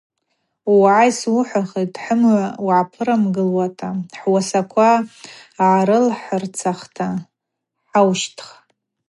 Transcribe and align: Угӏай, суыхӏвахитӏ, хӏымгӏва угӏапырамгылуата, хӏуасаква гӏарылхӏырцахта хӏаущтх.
Угӏай, 0.71 1.09
суыхӏвахитӏ, 1.19 1.99
хӏымгӏва 2.03 2.47
угӏапырамгылуата, 2.63 3.89
хӏуасаква 4.19 4.89
гӏарылхӏырцахта 5.57 7.07
хӏаущтх. 7.89 8.47